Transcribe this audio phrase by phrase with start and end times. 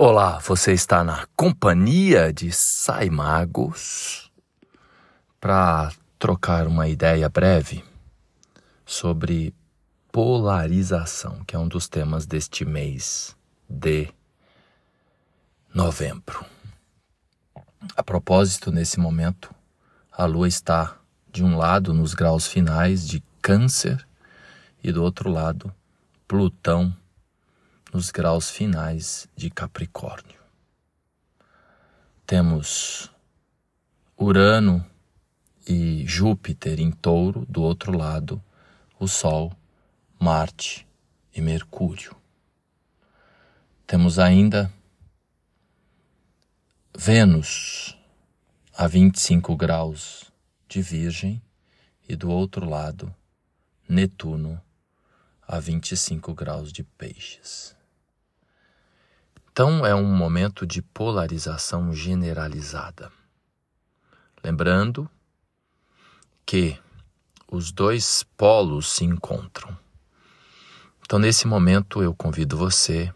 [0.00, 4.30] Olá, você está na companhia de Saimagos
[5.40, 5.90] para
[6.20, 7.84] trocar uma ideia breve
[8.86, 9.52] sobre
[10.12, 13.36] polarização, que é um dos temas deste mês
[13.68, 14.08] de
[15.74, 16.46] novembro.
[17.96, 19.52] A propósito, nesse momento,
[20.12, 20.96] a Lua está
[21.28, 24.06] de um lado nos graus finais de Câncer
[24.80, 25.74] e do outro lado,
[26.28, 26.94] Plutão
[27.92, 30.38] nos graus finais de Capricórnio.
[32.26, 33.10] Temos
[34.16, 34.84] Urano
[35.66, 38.42] e Júpiter em Touro, do outro lado,
[38.98, 39.52] o Sol,
[40.18, 40.86] Marte
[41.34, 42.14] e Mercúrio.
[43.86, 44.72] Temos ainda
[46.96, 47.96] Vênus
[48.76, 50.30] a 25 graus
[50.68, 51.40] de Virgem
[52.08, 53.14] e do outro lado,
[53.88, 54.60] Netuno
[55.46, 57.77] a 25 graus de Peixes.
[59.58, 63.10] Então é um momento de polarização generalizada.
[64.44, 65.10] Lembrando
[66.46, 66.78] que
[67.50, 69.76] os dois polos se encontram.
[71.00, 73.12] Então, nesse momento, eu convido você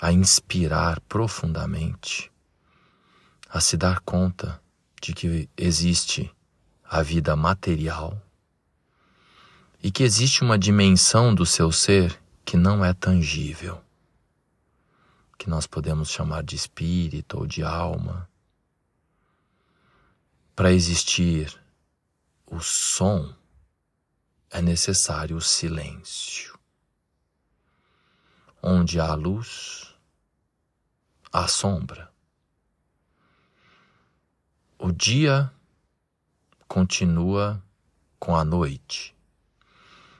[0.00, 2.32] a inspirar profundamente,
[3.50, 4.58] a se dar conta
[5.02, 6.34] de que existe
[6.82, 8.18] a vida material
[9.82, 13.84] e que existe uma dimensão do seu ser que não é tangível
[15.46, 18.28] que nós podemos chamar de espírito ou de alma.
[20.56, 21.56] Para existir
[22.44, 23.32] o som,
[24.50, 26.58] é necessário o silêncio.
[28.60, 29.94] Onde há luz,
[31.32, 32.12] há sombra.
[34.76, 35.52] O dia
[36.66, 37.62] continua
[38.18, 39.14] com a noite.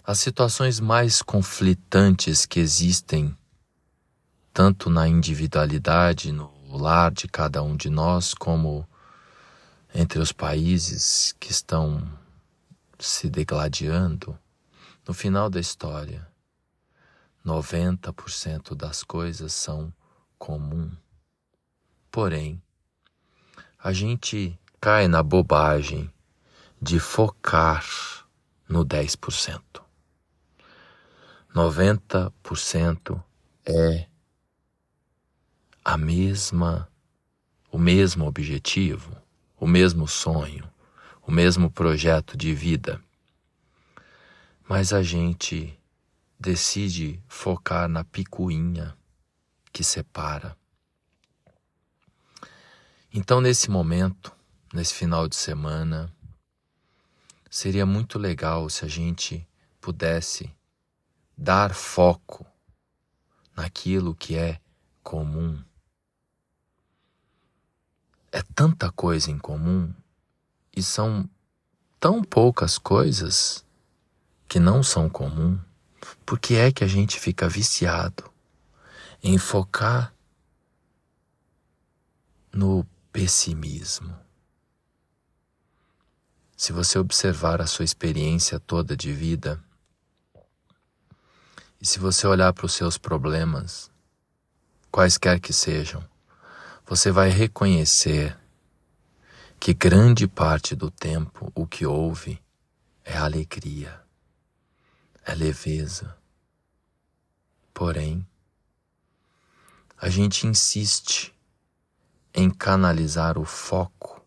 [0.03, 3.35] As situações mais conflitantes que existem,
[4.53, 8.87] tanto na individualidade, no lar de cada um de nós, como
[9.93, 12.07] entre os países que estão
[12.99, 14.37] se degladiando,
[15.07, 16.28] no final da história,
[17.49, 19.91] 90% das coisas são
[20.37, 20.91] comum.
[22.11, 22.61] Porém,
[23.81, 26.13] a gente cai na bobagem
[26.79, 27.83] de focar
[28.67, 29.61] no 10%.
[31.53, 33.23] 90%
[33.65, 34.05] é
[35.83, 36.87] a mesma
[37.71, 39.15] o mesmo objetivo,
[39.55, 40.67] o mesmo sonho,
[41.21, 42.99] o mesmo projeto de vida.
[44.67, 45.78] Mas a gente
[46.39, 48.97] decide focar na picuinha
[49.73, 50.57] que separa.
[53.13, 54.31] Então, nesse momento,
[54.73, 56.13] nesse final de semana,
[57.49, 59.47] seria muito legal se a gente
[59.81, 60.55] pudesse
[61.35, 62.45] dar foco
[63.55, 64.61] naquilo que é
[65.03, 65.61] comum.
[68.31, 69.91] É tanta coisa em comum
[70.75, 71.27] e são
[71.99, 73.65] tão poucas coisas
[74.47, 75.59] que não são comum.
[76.25, 78.31] Por que é que a gente fica viciado
[79.23, 80.13] em focar
[82.51, 84.15] no pessimismo?
[86.55, 89.63] Se você observar a sua experiência toda de vida,
[91.81, 93.89] e se você olhar para os seus problemas,
[94.91, 96.03] quaisquer que sejam,
[96.85, 98.37] você vai reconhecer
[99.59, 102.41] que grande parte do tempo o que houve
[103.05, 104.08] é alegria
[105.29, 106.17] é leveza.
[107.71, 108.27] Porém,
[109.95, 111.35] a gente insiste
[112.33, 114.25] em canalizar o foco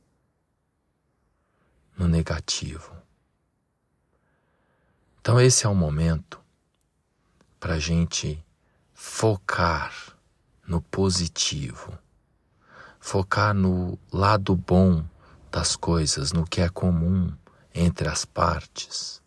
[1.97, 2.97] no negativo.
[5.21, 6.41] Então, esse é o momento
[7.59, 8.45] para a gente
[8.95, 10.17] focar
[10.67, 11.99] no positivo,
[13.01, 15.05] focar no lado bom
[15.51, 17.37] das coisas, no que é comum
[17.75, 19.22] entre as partes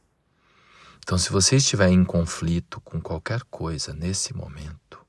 [1.05, 5.05] então, se você estiver em conflito com qualquer coisa nesse momento,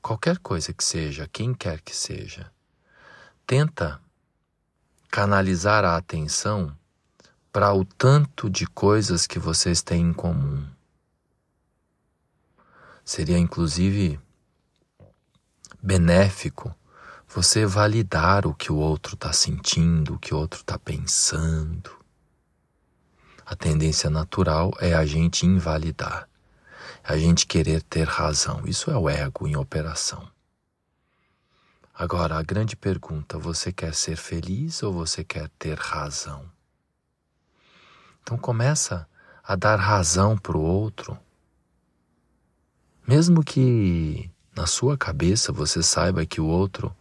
[0.00, 2.50] qualquer coisa que seja, quem quer que seja,
[3.46, 4.00] tenta
[5.10, 6.74] canalizar a atenção
[7.52, 10.66] para o tanto de coisas que vocês têm em comum.
[13.04, 14.18] Seria inclusive
[15.82, 16.74] benéfico
[17.28, 22.02] você validar o que o outro está sentindo, o que o outro está pensando.
[23.46, 26.28] A tendência natural é a gente invalidar,
[27.02, 28.62] a gente querer ter razão.
[28.66, 30.26] Isso é o ego em operação.
[31.94, 36.50] Agora, a grande pergunta: você quer ser feliz ou você quer ter razão?
[38.22, 39.06] Então começa
[39.42, 41.18] a dar razão para o outro.
[43.06, 46.96] Mesmo que na sua cabeça você saiba que o outro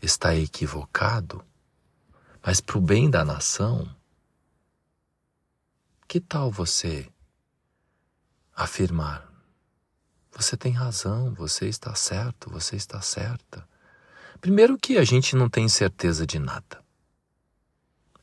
[0.00, 1.44] está equivocado,
[2.42, 3.88] mas para o bem da nação,
[6.12, 7.08] que tal você
[8.54, 9.32] afirmar:
[10.30, 13.66] você tem razão, você está certo, você está certa?
[14.38, 16.84] Primeiro, que a gente não tem certeza de nada.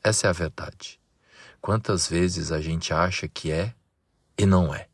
[0.04, 1.00] Essa é a verdade.
[1.60, 3.74] Quantas vezes a gente acha que é
[4.38, 4.86] e não é?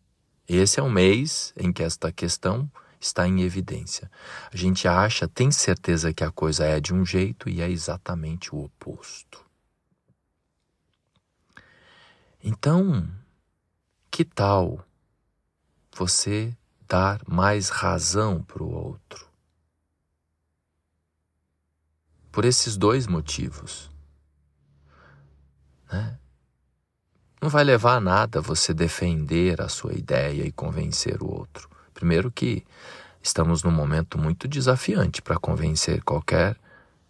[0.49, 2.67] Esse é um mês em que esta questão
[2.99, 4.11] está em evidência.
[4.51, 8.55] A gente acha, tem certeza que a coisa é de um jeito e é exatamente
[8.55, 9.46] o oposto.
[12.49, 13.05] Então,
[14.09, 14.87] que tal
[15.93, 16.57] você
[16.87, 19.27] dar mais razão para o outro?
[22.31, 23.91] Por esses dois motivos.
[25.91, 26.17] Né?
[27.43, 31.69] Não vai levar a nada você defender a sua ideia e convencer o outro.
[31.93, 32.65] Primeiro que
[33.21, 36.57] estamos num momento muito desafiante para convencer qualquer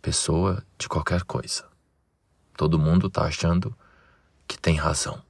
[0.00, 1.68] pessoa de qualquer coisa.
[2.56, 3.76] Todo mundo está achando
[4.48, 5.25] que tem razão.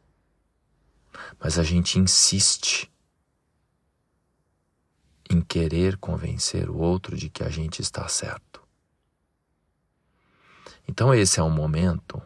[1.38, 2.90] Mas a gente insiste
[5.28, 8.62] em querer convencer o outro de que a gente está certo.
[10.88, 12.22] Então, esse é um momento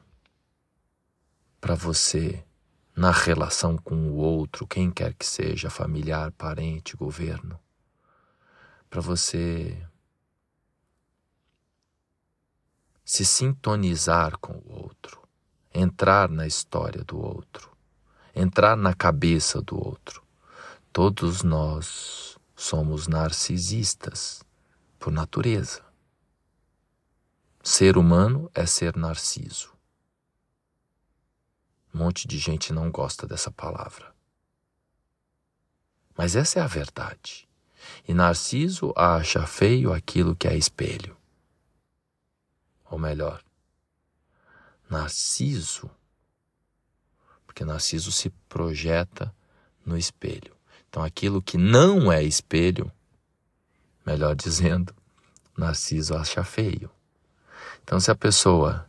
[1.60, 2.44] para você
[2.94, 7.58] na relação com o outro, quem quer que seja, familiar, parente, governo,
[8.90, 9.82] para você
[13.04, 15.26] se sintonizar com o outro,
[15.72, 17.70] entrar na história do outro,
[18.34, 20.22] entrar na cabeça do outro.
[20.92, 24.42] Todos nós somos narcisistas
[24.98, 25.82] por natureza.
[27.62, 29.72] Ser humano é ser narciso.
[31.92, 34.14] Um monte de gente não gosta dessa palavra.
[36.16, 37.48] Mas essa é a verdade.
[38.06, 41.16] E Narciso acha feio aquilo que é espelho.
[42.90, 43.42] Ou melhor,
[44.88, 45.90] Narciso,
[47.64, 49.34] Narciso se projeta
[49.84, 50.54] no espelho.
[50.88, 52.90] Então aquilo que não é espelho,
[54.04, 54.94] melhor dizendo,
[55.56, 56.90] Narciso acha feio.
[57.82, 58.88] Então se a pessoa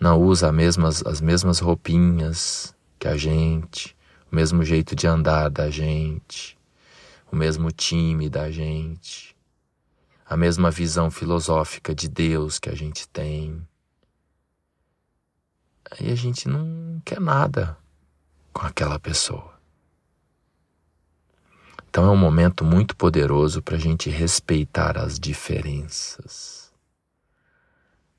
[0.00, 3.96] não usa as mesmas, as mesmas roupinhas que a gente,
[4.30, 6.58] o mesmo jeito de andar da gente,
[7.30, 9.34] o mesmo time da gente,
[10.26, 13.66] a mesma visão filosófica de Deus que a gente tem.
[15.90, 17.76] Aí a gente não quer nada
[18.52, 19.54] com aquela pessoa.
[21.88, 26.72] Então é um momento muito poderoso para a gente respeitar as diferenças.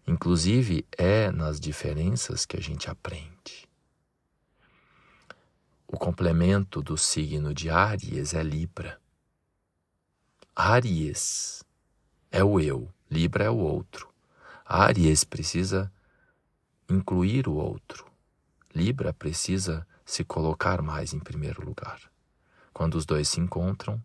[0.07, 3.67] Inclusive, é nas diferenças que a gente aprende.
[5.87, 8.99] O complemento do signo de Áries é Libra.
[10.55, 11.63] Áries
[12.31, 14.09] é o eu, Libra é o outro.
[14.65, 15.91] Áries precisa
[16.89, 18.05] incluir o outro.
[18.73, 21.99] Libra precisa se colocar mais em primeiro lugar.
[22.73, 24.01] Quando os dois se encontram,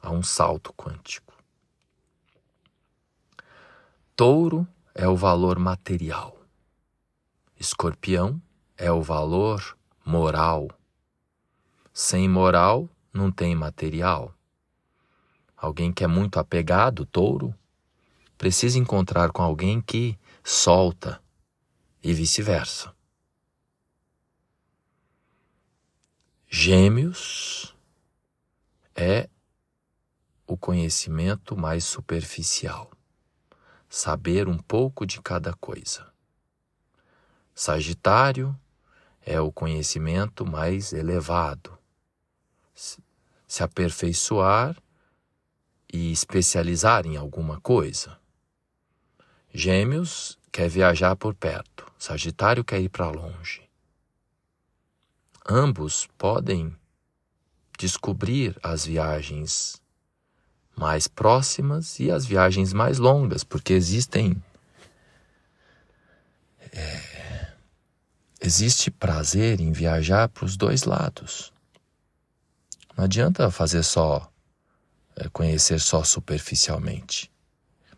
[0.00, 1.34] há um salto quântico.
[4.16, 6.36] Touro é o valor material.
[7.58, 8.40] Escorpião
[8.76, 10.68] é o valor moral.
[11.92, 14.34] Sem moral não tem material.
[15.56, 17.54] Alguém que é muito apegado, touro,
[18.38, 21.22] precisa encontrar com alguém que solta
[22.02, 22.94] e vice-versa.
[26.48, 27.76] Gêmeos
[28.94, 29.28] é
[30.46, 32.90] o conhecimento mais superficial
[33.90, 36.06] saber um pouco de cada coisa.
[37.52, 38.58] Sagitário
[39.20, 41.76] é o conhecimento mais elevado.
[42.72, 44.80] Se aperfeiçoar
[45.92, 48.16] e especializar em alguma coisa.
[49.52, 53.60] Gêmeos quer viajar por perto, Sagitário quer ir para longe.
[55.46, 56.74] Ambos podem
[57.78, 59.82] descobrir as viagens
[60.74, 64.42] mais próximas e as viagens mais longas, porque existem.
[66.72, 67.52] É,
[68.40, 71.52] existe prazer em viajar para os dois lados.
[72.96, 74.32] Não adianta fazer só,
[75.16, 77.30] é, conhecer só superficialmente.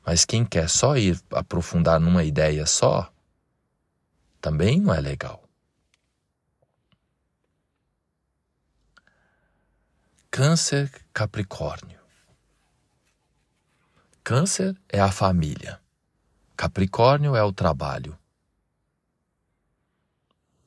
[0.04, 3.12] Mas quem quer só ir aprofundar numa ideia só,
[4.42, 5.49] também não é legal.
[10.30, 12.00] Câncer Capricórnio.
[14.25, 15.80] Câncer é a família.
[16.56, 18.18] Capricórnio é o trabalho.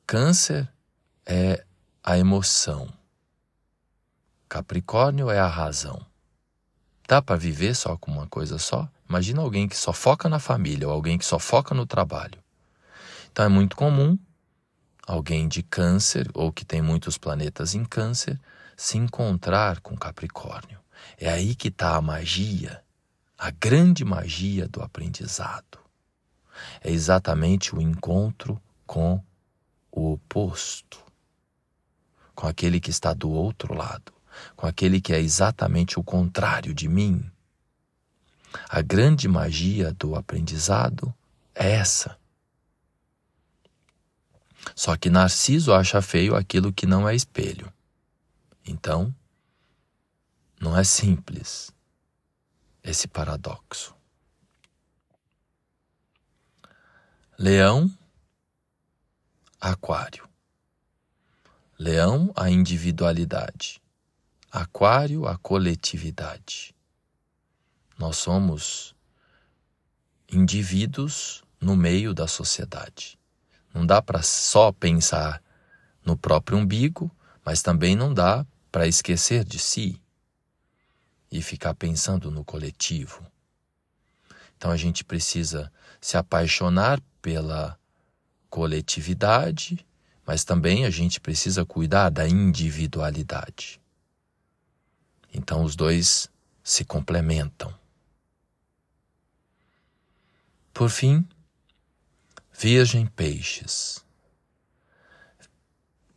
[0.06, 0.72] Câncer
[1.26, 1.62] é
[2.02, 2.90] a emoção.
[4.48, 6.04] Capricórnio é a razão.
[7.06, 8.88] Dá para viver só com uma coisa só?
[9.06, 12.45] Imagina alguém que só foca na família ou alguém que só foca no trabalho.
[13.36, 14.18] Então é muito comum
[15.06, 18.40] alguém de Câncer ou que tem muitos planetas em Câncer
[18.74, 20.80] se encontrar com Capricórnio.
[21.18, 22.82] É aí que está a magia,
[23.36, 25.78] a grande magia do aprendizado.
[26.80, 29.22] É exatamente o encontro com
[29.92, 30.96] o oposto,
[32.34, 34.14] com aquele que está do outro lado,
[34.56, 37.30] com aquele que é exatamente o contrário de mim.
[38.66, 41.14] A grande magia do aprendizado
[41.54, 42.16] é essa.
[44.74, 47.72] Só que Narciso acha feio aquilo que não é espelho.
[48.64, 49.14] Então,
[50.60, 51.70] não é simples
[52.82, 53.94] esse paradoxo.
[57.38, 57.90] Leão,
[59.60, 60.28] Aquário.
[61.78, 63.82] Leão, a individualidade.
[64.50, 66.74] Aquário, a coletividade.
[67.98, 68.94] Nós somos
[70.30, 73.18] indivíduos no meio da sociedade.
[73.76, 75.42] Não dá para só pensar
[76.02, 77.14] no próprio umbigo,
[77.44, 80.00] mas também não dá para esquecer de si
[81.30, 83.22] e ficar pensando no coletivo.
[84.56, 87.78] Então a gente precisa se apaixonar pela
[88.48, 89.86] coletividade,
[90.24, 93.78] mas também a gente precisa cuidar da individualidade.
[95.34, 96.30] Então os dois
[96.64, 97.74] se complementam.
[100.72, 101.28] Por fim,
[102.58, 104.02] Virgem Peixes.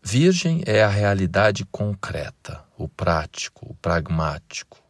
[0.01, 4.81] Virgem é a realidade concreta, o prático, o pragmático,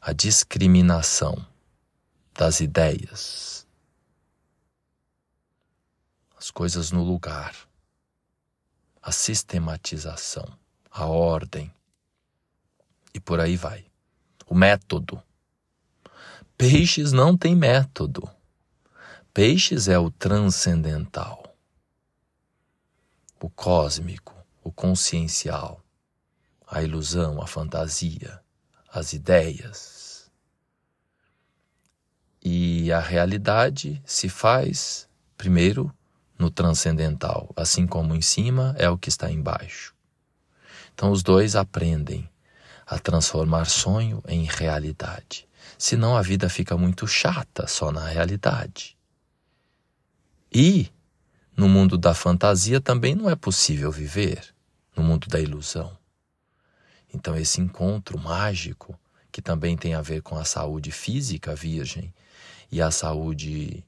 [0.00, 1.44] a discriminação
[2.32, 3.66] das ideias,
[6.38, 7.56] as coisas no lugar,
[9.02, 10.46] a sistematização,
[10.92, 11.74] a ordem
[13.12, 13.84] e por aí vai.
[14.46, 15.20] O método.
[16.56, 18.35] Peixes não tem método.
[19.36, 21.54] Peixes é o transcendental
[23.38, 25.84] o cósmico, o consciencial,
[26.66, 28.40] a ilusão, a fantasia,
[28.90, 30.30] as ideias.
[32.42, 35.92] E a realidade se faz, primeiro,
[36.38, 39.94] no transcendental, assim como em cima é o que está embaixo.
[40.94, 42.26] Então os dois aprendem
[42.86, 45.46] a transformar sonho em realidade.
[45.76, 48.95] Senão a vida fica muito chata só na realidade.
[50.52, 50.90] E
[51.56, 54.54] no mundo da fantasia também não é possível viver,
[54.94, 55.96] no mundo da ilusão.
[57.12, 58.98] Então, esse encontro mágico,
[59.32, 62.12] que também tem a ver com a saúde física virgem
[62.70, 63.84] e a saúde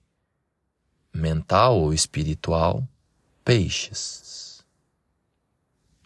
[1.12, 2.86] mental ou espiritual,
[3.44, 4.64] peixes.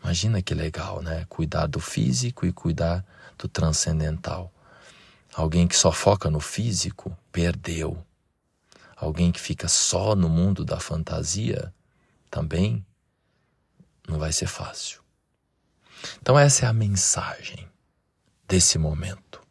[0.03, 1.25] Imagina que legal, né?
[1.29, 3.05] Cuidar do físico e cuidar
[3.39, 4.53] do transcendental.
[5.33, 8.05] Alguém que só foca no físico perdeu
[9.03, 11.75] alguém que fica só no mundo da fantasia,
[12.31, 12.87] também
[14.07, 15.03] não vai ser fácil.
[16.21, 17.69] Então, essa é a mensagem
[18.47, 19.43] desse momento.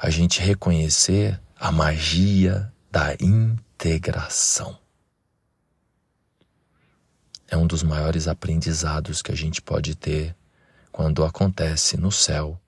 [0.00, 4.76] A gente reconhecer a magia da integração.
[7.46, 10.34] É um dos maiores aprendizados que a gente pode ter
[10.90, 12.60] quando acontece no céu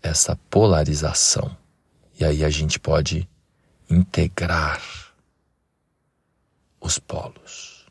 [0.00, 1.56] essa polarização.
[2.18, 3.28] E aí a gente pode
[3.90, 4.80] integrar
[6.80, 7.86] os polos.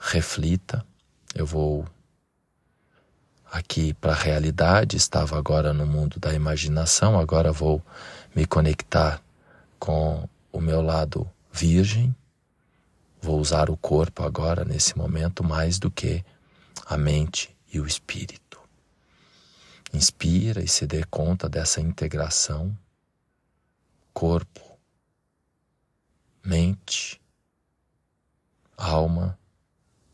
[0.00, 0.86] Reflita,
[1.34, 1.84] eu vou
[3.50, 7.82] aqui para a realidade, estava agora no mundo da imaginação, agora vou
[8.34, 9.20] me conectar
[9.80, 12.14] com o meu lado virgem.
[13.20, 16.24] Vou usar o corpo agora, nesse momento, mais do que
[16.86, 18.60] a mente e o espírito.
[19.92, 22.76] Inspira e se dê conta dessa integração
[24.12, 24.78] corpo,
[26.44, 27.20] mente,
[28.76, 29.38] alma,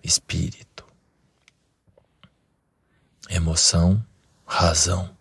[0.03, 0.87] espírito,
[3.29, 4.05] emoção,
[4.47, 5.17] razão.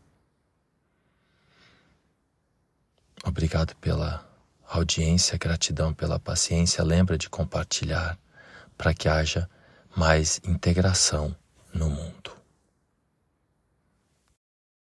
[3.24, 4.26] Obrigado pela
[4.68, 6.84] audiência, gratidão pela paciência.
[6.84, 8.18] Lembra de compartilhar
[8.78, 9.50] para que haja
[9.96, 11.36] mais integração
[11.74, 12.37] no mundo.